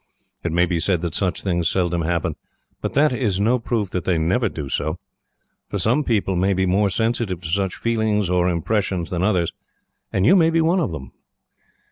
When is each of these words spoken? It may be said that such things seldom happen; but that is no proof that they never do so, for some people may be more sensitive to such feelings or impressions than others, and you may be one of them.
It 0.43 0.51
may 0.51 0.65
be 0.65 0.79
said 0.79 1.01
that 1.01 1.13
such 1.13 1.43
things 1.43 1.69
seldom 1.69 2.01
happen; 2.01 2.33
but 2.81 2.95
that 2.95 3.11
is 3.13 3.39
no 3.39 3.59
proof 3.59 3.91
that 3.91 4.03
they 4.03 4.17
never 4.17 4.49
do 4.49 4.67
so, 4.67 4.97
for 5.69 5.77
some 5.77 6.03
people 6.03 6.35
may 6.35 6.53
be 6.55 6.65
more 6.65 6.89
sensitive 6.89 7.39
to 7.41 7.49
such 7.49 7.75
feelings 7.75 8.27
or 8.27 8.49
impressions 8.49 9.11
than 9.11 9.21
others, 9.21 9.53
and 10.11 10.25
you 10.25 10.35
may 10.35 10.49
be 10.49 10.59
one 10.59 10.79
of 10.79 10.91
them. 10.91 11.11